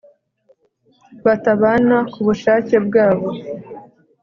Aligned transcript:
Batabana 1.25 1.97
ku 2.11 2.19
bushake 2.27 2.75
bwabo 2.87 3.29